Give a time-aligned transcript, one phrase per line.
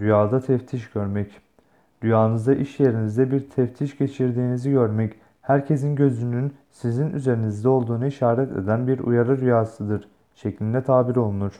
[0.00, 1.40] Rüyada teftiş görmek.
[2.04, 8.98] Rüyanızda iş yerinizde bir teftiş geçirdiğinizi görmek, herkesin gözünün sizin üzerinizde olduğunu işaret eden bir
[8.98, 11.52] uyarı rüyasıdır şeklinde tabir olunur.